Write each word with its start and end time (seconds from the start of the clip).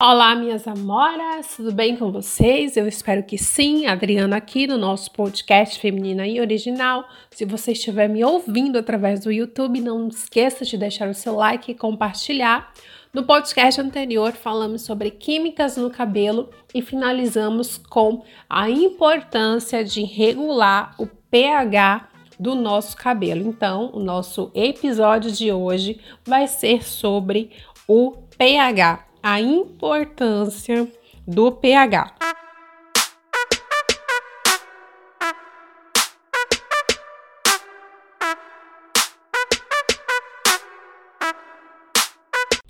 Olá, 0.00 0.36
minhas 0.36 0.64
amoras, 0.68 1.56
tudo 1.56 1.72
bem 1.72 1.96
com 1.96 2.12
vocês? 2.12 2.76
Eu 2.76 2.86
espero 2.86 3.24
que 3.24 3.36
sim. 3.36 3.86
Adriana 3.86 4.36
aqui 4.36 4.64
no 4.64 4.78
nosso 4.78 5.10
podcast 5.10 5.80
Feminina 5.80 6.24
e 6.24 6.40
Original. 6.40 7.04
Se 7.32 7.44
você 7.44 7.72
estiver 7.72 8.08
me 8.08 8.24
ouvindo 8.24 8.78
através 8.78 9.18
do 9.18 9.32
YouTube, 9.32 9.80
não 9.80 10.06
esqueça 10.06 10.64
de 10.64 10.78
deixar 10.78 11.08
o 11.08 11.14
seu 11.14 11.34
like 11.34 11.72
e 11.72 11.74
compartilhar. 11.74 12.72
No 13.12 13.24
podcast 13.24 13.80
anterior, 13.80 14.34
falamos 14.34 14.82
sobre 14.82 15.10
químicas 15.10 15.76
no 15.76 15.90
cabelo 15.90 16.48
e 16.72 16.80
finalizamos 16.80 17.76
com 17.76 18.22
a 18.48 18.70
importância 18.70 19.82
de 19.82 20.04
regular 20.04 20.94
o 20.96 21.08
pH 21.28 22.08
do 22.38 22.54
nosso 22.54 22.96
cabelo. 22.96 23.48
Então, 23.48 23.90
o 23.92 23.98
nosso 23.98 24.52
episódio 24.54 25.32
de 25.32 25.50
hoje 25.50 26.00
vai 26.24 26.46
ser 26.46 26.84
sobre 26.84 27.50
o 27.88 28.12
pH 28.38 29.07
a 29.22 29.40
importância 29.40 30.90
do 31.26 31.52
pH. 31.52 32.14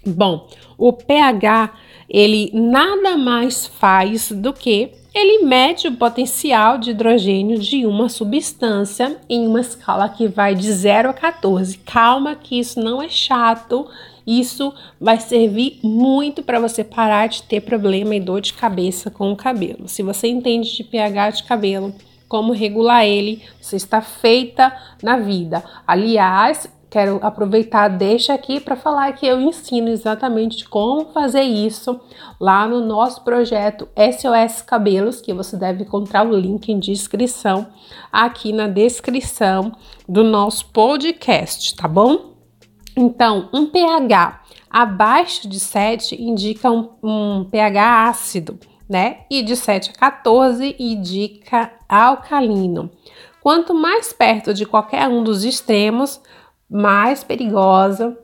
Bom, 0.06 0.48
o 0.76 0.92
pH 0.92 1.73
ele 2.09 2.51
nada 2.54 3.16
mais 3.16 3.66
faz 3.66 4.32
do 4.32 4.52
que 4.52 4.92
ele 5.14 5.44
mede 5.44 5.88
o 5.88 5.96
potencial 5.96 6.78
de 6.78 6.90
hidrogênio 6.90 7.58
de 7.58 7.86
uma 7.86 8.08
substância 8.08 9.16
em 9.28 9.46
uma 9.46 9.60
escala 9.60 10.08
que 10.08 10.28
vai 10.28 10.54
de 10.54 10.70
0 10.72 11.10
a 11.10 11.12
14. 11.12 11.78
Calma 11.78 12.34
que 12.34 12.58
isso 12.58 12.80
não 12.80 13.02
é 13.02 13.08
chato 13.08 13.88
isso 14.28 14.74
vai 15.00 15.18
servir 15.18 15.80
muito 15.82 16.42
para 16.42 16.60
você 16.60 16.84
parar 16.84 17.28
de 17.28 17.42
ter 17.44 17.62
problema 17.62 18.14
e 18.14 18.20
dor 18.20 18.42
de 18.42 18.52
cabeça 18.52 19.10
com 19.10 19.32
o 19.32 19.36
cabelo. 19.36 19.88
Se 19.88 20.02
você 20.02 20.28
entende 20.28 20.76
de 20.76 20.84
pH 20.84 21.30
de 21.30 21.45
cabelo, 21.45 21.95
como 22.28 22.52
regular 22.52 23.06
ele, 23.06 23.43
você 23.59 23.76
está 23.76 24.02
feita 24.02 24.76
na 25.02 25.16
vida. 25.16 25.65
Aliás, 25.87 26.68
quero 26.90 27.18
aproveitar, 27.22 27.88
deixa 27.88 28.32
aqui 28.32 28.60
para 28.60 28.76
falar 28.76 29.12
que 29.12 29.26
eu 29.26 29.40
ensino 29.40 29.88
exatamente 29.88 30.68
como 30.68 31.06
fazer 31.12 31.42
isso 31.42 32.00
lá 32.40 32.66
no 32.66 32.80
nosso 32.80 33.22
projeto 33.22 33.88
SOS 33.96 34.62
Cabelos, 34.62 35.20
que 35.20 35.34
você 35.34 35.56
deve 35.56 35.84
encontrar 35.84 36.26
o 36.26 36.34
link 36.34 36.68
em 36.70 36.78
descrição 36.78 37.66
aqui 38.10 38.52
na 38.52 38.68
descrição 38.68 39.72
do 40.09 40.24
nosso 40.24 40.66
podcast, 40.66 41.76
tá 41.76 41.86
bom? 41.86 42.34
Então, 42.96 43.48
um 43.52 43.66
pH 43.66 44.42
abaixo 44.70 45.48
de 45.48 45.60
7 45.60 46.20
indica 46.20 46.70
um, 46.70 46.90
um 47.02 47.44
pH 47.44 48.09
ácido, 48.09 48.59
né? 48.88 49.20
E 49.30 49.42
de 49.42 49.54
7 49.56 49.90
a 49.90 49.92
14 49.92 50.74
indica 50.78 51.70
alcalino. 51.88 52.90
Quanto 53.40 53.72
mais 53.72 54.12
perto 54.12 54.52
de 54.52 54.66
qualquer 54.66 55.09
um 55.09 55.22
dos 55.22 55.44
extremos, 55.44 56.20
mais 56.71 57.24
perigosa 57.24 58.16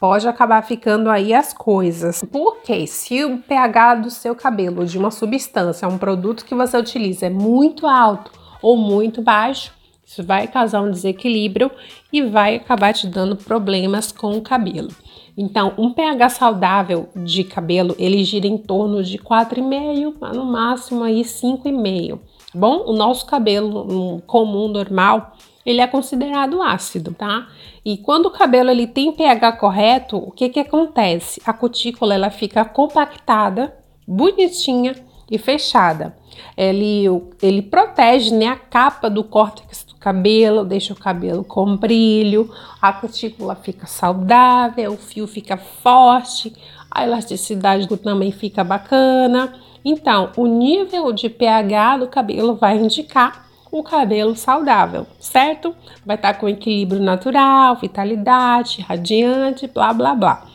pode 0.00 0.26
acabar 0.26 0.62
ficando 0.62 1.10
aí 1.10 1.32
as 1.32 1.52
coisas. 1.52 2.22
Porque 2.30 2.86
se 2.86 3.24
o 3.24 3.38
pH 3.38 3.96
do 3.96 4.10
seu 4.10 4.34
cabelo, 4.34 4.84
de 4.84 4.98
uma 4.98 5.10
substância, 5.10 5.88
um 5.88 5.98
produto 5.98 6.44
que 6.44 6.54
você 6.54 6.76
utiliza 6.76 7.26
é 7.26 7.30
muito 7.30 7.86
alto 7.86 8.32
ou 8.60 8.76
muito 8.76 9.22
baixo, 9.22 9.72
isso 10.04 10.22
vai 10.22 10.46
causar 10.46 10.82
um 10.82 10.90
desequilíbrio 10.90 11.70
e 12.12 12.22
vai 12.22 12.56
acabar 12.56 12.92
te 12.92 13.06
dando 13.06 13.36
problemas 13.36 14.12
com 14.12 14.36
o 14.36 14.42
cabelo. 14.42 14.90
Então, 15.36 15.72
um 15.78 15.92
pH 15.92 16.28
saudável 16.28 17.08
de 17.16 17.44
cabelo, 17.44 17.94
ele 17.98 18.22
gira 18.22 18.46
em 18.46 18.58
torno 18.58 19.02
de 19.02 19.16
4,5, 19.18 20.14
mas 20.20 20.36
no 20.36 20.44
máximo 20.44 21.02
aí 21.02 21.22
5,5. 21.22 22.18
Bom, 22.54 22.84
o 22.86 22.92
nosso 22.92 23.24
cabelo 23.24 24.20
comum, 24.26 24.68
normal, 24.68 25.34
ele 25.64 25.80
é 25.80 25.86
considerado 25.86 26.62
ácido, 26.62 27.14
tá? 27.14 27.48
E 27.84 27.96
quando 27.96 28.26
o 28.26 28.30
cabelo 28.30 28.70
ele 28.70 28.86
tem 28.86 29.12
pH 29.12 29.52
correto, 29.52 30.16
o 30.16 30.30
que 30.30 30.48
que 30.48 30.60
acontece? 30.60 31.40
A 31.44 31.52
cutícula 31.52 32.14
ela 32.14 32.30
fica 32.30 32.64
compactada, 32.64 33.76
bonitinha 34.06 34.94
e 35.30 35.38
fechada. 35.38 36.16
Ele, 36.56 37.04
ele 37.40 37.62
protege 37.62 38.34
né, 38.34 38.46
a 38.46 38.56
capa 38.56 39.08
do 39.08 39.22
córtex 39.22 39.82
cabelo, 40.02 40.64
deixa 40.64 40.92
o 40.92 40.96
cabelo 40.96 41.44
com 41.44 41.76
brilho, 41.76 42.50
a 42.80 42.92
cutícula 42.92 43.54
fica 43.54 43.86
saudável, 43.86 44.94
o 44.94 44.96
fio 44.96 45.28
fica 45.28 45.56
forte, 45.56 46.52
a 46.90 47.04
elasticidade 47.04 47.86
do 47.86 47.96
também 47.96 48.32
fica 48.32 48.64
bacana. 48.64 49.54
Então, 49.84 50.32
o 50.36 50.46
nível 50.46 51.12
de 51.12 51.28
pH 51.28 51.98
do 51.98 52.08
cabelo 52.08 52.56
vai 52.56 52.76
indicar 52.76 53.48
o 53.72 53.82
cabelo 53.82 54.36
saudável, 54.36 55.06
certo? 55.18 55.74
Vai 56.04 56.16
estar 56.16 56.34
com 56.34 56.46
equilíbrio 56.46 57.00
natural, 57.00 57.74
vitalidade, 57.76 58.82
radiante, 58.82 59.66
blá 59.66 59.94
blá 59.94 60.14
blá. 60.14 60.46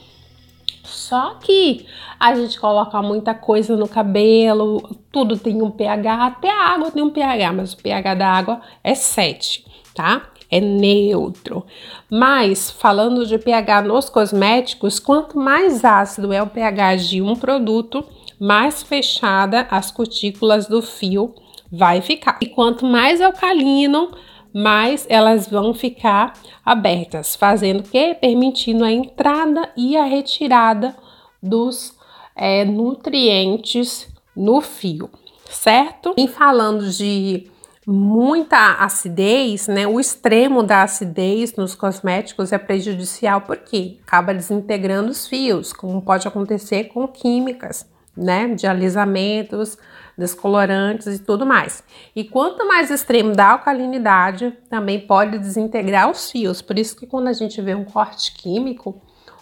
Só 0.84 1.34
que 1.42 1.88
a 2.20 2.36
gente 2.36 2.60
coloca 2.60 3.02
muita 3.02 3.34
coisa 3.34 3.76
no 3.76 3.88
cabelo, 3.88 4.96
tudo 5.12 5.36
tem 5.36 5.62
um 5.62 5.72
pH, 5.72 6.26
até 6.28 6.50
a 6.50 6.70
água 6.70 6.92
tem 6.92 7.02
um 7.02 7.10
pH, 7.10 7.52
mas 7.54 7.74
o 7.74 7.78
pH 7.78 8.14
da 8.14 8.28
água 8.28 8.62
é 8.84 8.94
7, 8.94 9.66
tá? 9.96 10.30
É 10.50 10.62
neutro. 10.62 11.66
Mas 12.10 12.72
falando 12.72 13.26
de 13.26 13.38
pH 13.38 13.82
nos 13.82 14.10
cosméticos, 14.10 15.00
quanto 15.00 15.38
mais 15.38 15.84
ácido 15.84 16.32
é 16.32 16.42
o 16.42 16.48
pH 16.48 16.96
de 16.98 17.22
um 17.22 17.36
produto, 17.36 18.06
mais 18.40 18.84
fechada 18.84 19.68
as 19.72 19.92
cutículas 19.92 20.68
do 20.68 20.82
fio 20.82 21.34
vai 21.72 22.02
ficar. 22.02 22.38
E 22.42 22.48
quanto 22.48 22.86
mais 22.86 23.22
alcalino, 23.22 24.12
mais 24.54 25.06
elas 25.10 25.48
vão 25.48 25.74
ficar 25.74 26.34
abertas, 26.66 27.36
fazendo 27.36 27.82
o 27.82 27.84
que? 27.84 28.16
Permitindo 28.16 28.84
a 28.84 28.92
entrada 28.92 29.70
e 29.76 29.96
a 29.96 30.04
retirada 30.04 30.96
dos 31.42 31.94
é, 32.36 32.66
nutrientes 32.66 34.08
no 34.36 34.62
fio, 34.62 35.10
certo? 35.50 36.14
E 36.18 36.28
falando 36.28 36.90
de 36.90 37.50
muita 37.86 38.74
acidez, 38.84 39.68
né? 39.68 39.88
O 39.88 40.00
extremo 40.00 40.62
da 40.62 40.84
acidez 40.84 41.56
nos 41.56 41.74
cosméticos 41.74 42.52
é 42.52 42.58
prejudicial 42.58 43.42
porque 43.42 43.98
acaba 44.06 44.34
desintegrando 44.34 45.10
os 45.10 45.26
fios, 45.26 45.72
como 45.72 46.02
pode 46.02 46.28
acontecer 46.28 46.86
com 46.86 47.08
químicas, 47.08 47.90
né? 48.18 48.48
De 48.54 48.66
alisamentos, 48.66 49.78
descolorantes 50.18 51.08
e 51.08 51.20
tudo 51.20 51.46
mais. 51.46 51.84
E 52.16 52.24
quanto 52.24 52.68
mais 52.68 52.90
extremo 52.90 53.36
da 53.36 53.52
alcalinidade, 53.52 54.52
também 54.70 55.00
pode 55.00 55.38
desintegrar 55.38 56.10
os 56.10 56.32
fios. 56.32 56.62
Por 56.62 56.80
isso 56.80 56.96
que 56.96 57.06
quando 57.06 57.28
a 57.28 57.34
gente 57.34 57.62
vê 57.62 57.76
um 57.76 57.86
corte 57.86 58.34
químico, 58.34 59.00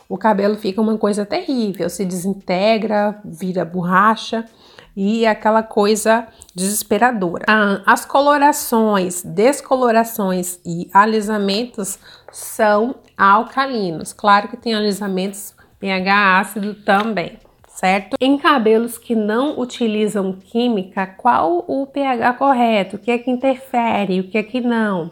o 0.09 0.17
cabelo 0.17 0.55
fica 0.55 0.81
uma 0.81 0.97
coisa 0.97 1.25
terrível, 1.25 1.89
se 1.89 2.05
desintegra, 2.05 3.19
vira 3.23 3.63
borracha 3.63 4.45
e 4.95 5.25
aquela 5.25 5.63
coisa 5.63 6.27
desesperadora. 6.53 7.45
Ah, 7.47 7.81
as 7.85 8.05
colorações, 8.05 9.23
descolorações 9.23 10.59
e 10.65 10.89
alisamentos 10.93 11.97
são 12.31 12.95
alcalinos. 13.17 14.13
Claro 14.13 14.49
que 14.49 14.57
tem 14.57 14.75
alisamentos 14.75 15.55
pH 15.79 16.39
ácido 16.39 16.73
também 16.75 17.39
certo? 17.75 18.15
Em 18.19 18.37
cabelos 18.37 18.97
que 18.97 19.13
não 19.13 19.59
utilizam 19.59 20.33
química, 20.33 21.05
qual 21.05 21.63
o 21.67 21.85
pH 21.85 22.33
correto? 22.33 22.95
O 22.95 22.99
que 22.99 23.11
é 23.11 23.17
que 23.17 23.29
interfere? 23.29 24.21
O 24.21 24.29
que 24.29 24.37
é 24.37 24.43
que 24.43 24.61
não? 24.61 25.11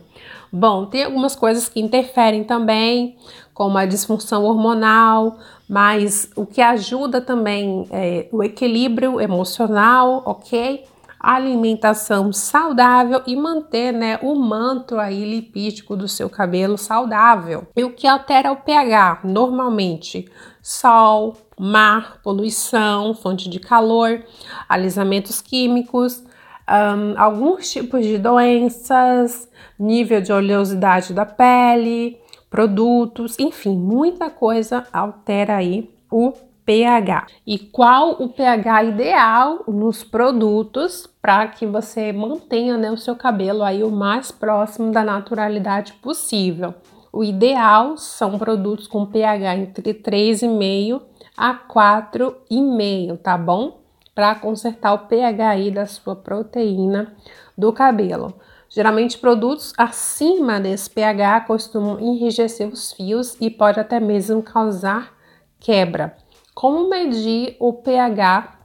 Bom, 0.52 0.86
tem 0.86 1.04
algumas 1.04 1.36
coisas 1.36 1.68
que 1.68 1.80
interferem 1.80 2.44
também, 2.44 3.18
como 3.54 3.78
a 3.78 3.86
disfunção 3.86 4.44
hormonal, 4.46 5.38
mas 5.68 6.30
o 6.36 6.46
que 6.46 6.62
ajuda 6.62 7.20
também 7.20 7.88
é 7.92 8.28
o 8.32 8.44
equilíbrio 8.44 9.20
emocional, 9.20 10.24
ok? 10.26 10.86
Alimentação 11.24 12.34
saudável 12.34 13.22
e 13.26 13.34
manter 13.34 13.94
né, 13.94 14.20
o 14.22 14.36
manto 14.36 15.00
aí 15.00 15.24
lipídico 15.24 15.96
do 15.96 16.06
seu 16.06 16.30
cabelo 16.30 16.78
saudável. 16.78 17.66
E 17.78 17.84
o 17.86 17.94
que 17.94 18.06
altera 18.06 18.52
o 18.52 18.58
pH 18.58 19.22
normalmente? 19.24 20.30
Sol, 20.62 21.38
mar, 21.58 22.20
poluição, 22.22 23.16
fonte 23.16 23.50
de 23.50 23.58
calor, 23.58 24.22
alisamentos 24.68 25.42
químicos, 25.42 26.22
um, 26.70 27.18
alguns 27.18 27.72
tipos 27.72 28.06
de 28.06 28.18
doenças, 28.18 29.50
nível 29.80 30.20
de 30.20 30.34
oleosidade 30.34 31.14
da 31.14 31.26
pele, 31.26 32.20
produtos, 32.50 33.40
enfim, 33.40 33.78
muita 33.78 34.30
coisa 34.30 34.86
altera 34.92 35.56
aí 35.56 35.90
o 36.12 36.34
pH. 36.66 37.28
E 37.46 37.58
qual 37.58 38.12
o 38.22 38.30
pH 38.30 38.84
ideal 38.84 39.64
nos 39.68 40.04
produtos 40.04 41.08
para 41.22 41.48
que 41.48 41.66
você 41.66 42.12
mantenha 42.12 42.78
né, 42.78 42.92
o 42.92 42.98
seu 42.98 43.16
cabelo 43.16 43.64
aí 43.64 43.84
o 43.84 43.92
mais 43.92 44.32
próximo 44.32 44.92
da 44.92 45.04
naturalidade 45.04 45.94
possível? 45.94 46.74
O 47.12 47.24
ideal 47.24 47.96
são 47.98 48.40
produtos 48.40 48.88
com 48.88 49.06
pH 49.06 49.56
entre 49.56 49.94
3,5 49.94 51.02
a 51.38 51.54
4,5, 51.54 53.18
tá 53.18 53.38
bom? 53.38 53.82
Para 54.16 54.36
consertar 54.36 54.94
o 54.94 55.08
pH 55.08 55.50
aí 55.50 55.72
da 55.72 55.86
sua 55.86 56.16
proteína 56.16 57.16
do 57.58 57.72
cabelo. 57.72 58.34
Geralmente, 58.70 59.20
produtos 59.20 59.74
acima 59.78 60.60
desse 60.60 60.90
pH 60.90 61.42
costumam 61.42 62.00
enrijecer 62.00 62.68
os 62.68 62.92
fios 62.92 63.38
e 63.40 63.52
pode 63.52 63.80
até 63.80 64.00
mesmo 64.00 64.42
causar 64.42 65.14
quebra. 65.60 66.18
Como 66.54 66.90
medir 66.90 67.56
o 67.60 67.74
pH 67.74 68.60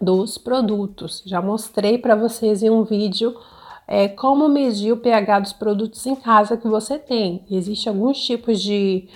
dos 0.00 0.36
produtos? 0.36 1.22
Já 1.24 1.40
mostrei 1.40 1.98
para 1.98 2.14
vocês 2.14 2.62
em 2.62 2.70
um 2.70 2.84
vídeo 2.84 3.34
é, 3.86 4.08
como 4.08 4.48
medir 4.48 4.92
o 4.92 4.96
pH 4.96 5.40
dos 5.40 5.52
produtos 5.52 6.04
em 6.06 6.14
casa 6.14 6.56
que 6.56 6.68
você 6.68 6.98
tem. 6.98 7.44
Existem 7.50 7.92
alguns 7.92 8.22
tipos 8.24 8.60
de 8.60 9.08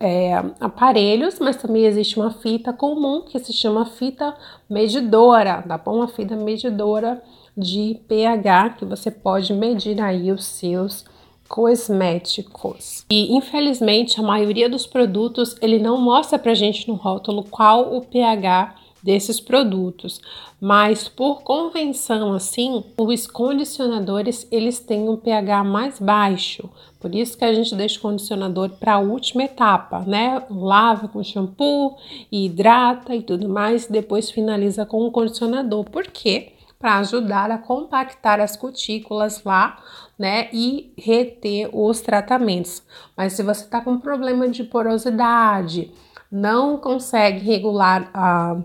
é, 0.00 0.34
aparelhos, 0.60 1.38
mas 1.38 1.56
também 1.56 1.84
existe 1.84 2.18
uma 2.18 2.30
fita 2.30 2.72
comum 2.72 3.22
que 3.22 3.38
se 3.38 3.52
chama 3.52 3.86
fita 3.86 4.34
medidora, 4.68 5.62
tá 5.62 5.78
bom? 5.78 5.96
Uma 5.96 6.08
fita 6.08 6.36
medidora 6.36 7.22
de 7.56 8.00
pH 8.08 8.70
que 8.70 8.84
você 8.84 9.10
pode 9.10 9.52
medir 9.52 10.00
aí 10.00 10.32
os 10.32 10.44
seus 10.44 11.04
cosméticos. 11.48 13.04
E 13.10 13.36
infelizmente 13.36 14.18
a 14.18 14.22
maioria 14.22 14.68
dos 14.68 14.86
produtos 14.86 15.56
ele 15.60 15.78
não 15.78 16.00
mostra 16.00 16.38
pra 16.38 16.54
gente 16.54 16.88
no 16.88 16.94
rótulo 16.94 17.44
qual 17.44 17.94
o 17.94 18.00
pH 18.00 18.74
desses 19.02 19.38
produtos, 19.38 20.18
mas 20.58 21.08
por 21.08 21.42
convenção 21.42 22.32
assim, 22.32 22.82
os 22.96 23.26
condicionadores 23.26 24.48
eles 24.50 24.78
têm 24.78 25.08
um 25.08 25.16
pH 25.16 25.62
mais 25.62 26.00
baixo. 26.00 26.70
Por 26.98 27.14
isso 27.14 27.36
que 27.36 27.44
a 27.44 27.52
gente 27.52 27.74
deixa 27.74 27.98
o 27.98 28.02
condicionador 28.02 28.70
para 28.80 28.94
a 28.94 28.98
última 28.98 29.44
etapa, 29.44 30.00
né? 30.06 30.42
Lava 30.48 31.06
com 31.06 31.22
shampoo, 31.22 31.98
hidrata 32.32 33.14
e 33.14 33.20
tudo 33.20 33.46
mais, 33.46 33.86
depois 33.86 34.30
finaliza 34.30 34.86
com 34.86 35.06
o 35.06 35.10
condicionador. 35.10 35.84
Por 35.84 36.06
quê? 36.06 36.53
Para 36.78 36.98
ajudar 36.98 37.50
a 37.50 37.58
compactar 37.58 38.40
as 38.40 38.56
cutículas 38.56 39.42
lá, 39.44 39.78
né? 40.18 40.48
E 40.52 40.92
reter 40.98 41.70
os 41.72 42.00
tratamentos. 42.00 42.82
Mas 43.16 43.32
se 43.32 43.42
você 43.42 43.64
está 43.64 43.80
com 43.80 43.98
problema 43.98 44.48
de 44.48 44.64
porosidade, 44.64 45.92
não 46.30 46.76
consegue 46.76 47.38
regular 47.44 48.10
a 48.12 48.56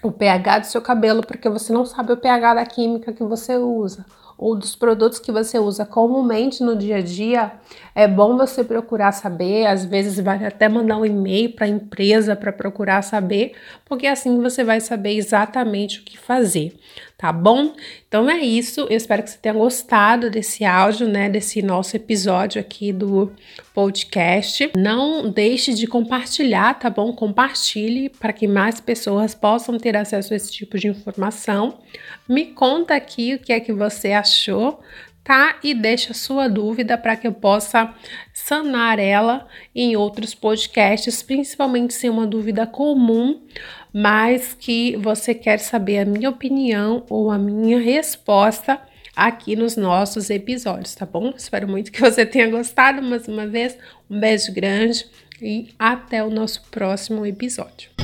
o 0.00 0.12
pH 0.12 0.60
do 0.60 0.66
seu 0.66 0.80
cabelo 0.80 1.22
porque 1.26 1.48
você 1.48 1.72
não 1.72 1.84
sabe 1.84 2.12
o 2.12 2.16
pH 2.16 2.54
da 2.54 2.64
química 2.64 3.12
que 3.12 3.24
você 3.24 3.56
usa 3.56 4.06
ou 4.38 4.54
dos 4.54 4.76
produtos 4.76 5.18
que 5.18 5.32
você 5.32 5.58
usa 5.58 5.84
comumente 5.84 6.62
no 6.62 6.76
dia 6.76 6.98
a 6.98 7.02
dia, 7.02 7.52
é 7.92 8.06
bom 8.06 8.36
você 8.36 8.62
procurar 8.62 9.10
saber. 9.10 9.66
Às 9.66 9.84
vezes, 9.84 10.20
vai 10.20 10.46
até 10.46 10.68
mandar 10.68 10.96
um 10.96 11.04
e-mail 11.04 11.52
para 11.52 11.66
a 11.66 11.68
empresa 11.68 12.36
para 12.36 12.52
procurar 12.52 13.02
saber, 13.02 13.56
porque 13.84 14.06
assim 14.06 14.40
você 14.40 14.62
vai 14.62 14.80
saber 14.80 15.16
exatamente 15.16 15.98
o 15.98 16.04
que 16.04 16.16
fazer, 16.16 16.78
tá 17.18 17.32
bom? 17.32 17.74
Então 18.06 18.30
é 18.30 18.38
isso. 18.38 18.82
Eu 18.82 18.96
espero 18.96 19.24
que 19.24 19.30
você 19.30 19.38
tenha 19.38 19.54
gostado 19.54 20.30
desse 20.30 20.64
áudio, 20.64 21.08
né? 21.08 21.28
Desse 21.28 21.60
nosso 21.60 21.96
episódio 21.96 22.60
aqui 22.60 22.92
do 22.92 23.32
podcast. 23.74 24.70
Não 24.76 25.28
deixe 25.28 25.74
de 25.74 25.88
compartilhar, 25.88 26.78
tá 26.78 26.88
bom? 26.88 27.12
Compartilhe 27.12 28.08
para 28.08 28.32
que 28.32 28.46
mais 28.46 28.80
pessoas 28.80 29.34
possam 29.34 29.78
ter 29.78 29.96
acesso 29.96 30.32
a 30.32 30.36
esse 30.36 30.52
tipo 30.52 30.78
de 30.78 30.86
informação. 30.86 31.80
Me 32.28 32.46
conta 32.46 32.94
aqui 32.94 33.34
o 33.34 33.38
que 33.40 33.52
é 33.52 33.58
que 33.58 33.72
você 33.72 34.12
achou, 34.12 34.80
tá? 35.28 35.58
E 35.62 35.74
deixa 35.74 36.14
sua 36.14 36.48
dúvida 36.48 36.96
para 36.96 37.14
que 37.14 37.26
eu 37.26 37.34
possa 37.34 37.94
sanar 38.32 38.98
ela 38.98 39.46
em 39.74 39.94
outros 39.94 40.34
podcasts, 40.34 41.22
principalmente 41.22 41.92
se 41.92 42.06
é 42.06 42.10
uma 42.10 42.26
dúvida 42.26 42.66
comum, 42.66 43.42
mas 43.92 44.56
que 44.58 44.96
você 44.96 45.34
quer 45.34 45.58
saber 45.58 45.98
a 45.98 46.04
minha 46.06 46.30
opinião 46.30 47.04
ou 47.10 47.30
a 47.30 47.36
minha 47.36 47.78
resposta 47.78 48.80
aqui 49.14 49.54
nos 49.54 49.76
nossos 49.76 50.30
episódios, 50.30 50.94
tá 50.94 51.04
bom? 51.04 51.34
Espero 51.36 51.68
muito 51.68 51.92
que 51.92 52.00
você 52.00 52.24
tenha 52.24 52.48
gostado 52.48 53.02
mais 53.02 53.28
uma 53.28 53.46
vez. 53.46 53.76
Um 54.08 54.18
beijo 54.18 54.50
grande 54.54 55.04
e 55.42 55.68
até 55.78 56.24
o 56.24 56.30
nosso 56.30 56.62
próximo 56.70 57.26
episódio. 57.26 57.97